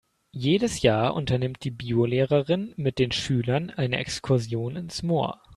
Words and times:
Jedes 0.33 0.81
Jahr 0.81 1.13
unternimmt 1.13 1.63
die 1.63 1.69
Biolehrerin 1.69 2.73
mit 2.75 2.97
den 2.97 3.11
Schülern 3.11 3.69
eine 3.69 3.97
Exkursion 3.97 4.75
ins 4.75 5.03
Moor. 5.03 5.43